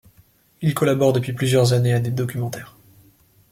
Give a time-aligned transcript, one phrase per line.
[0.63, 2.75] Il collabore depuis plusieurs années à des documentaires.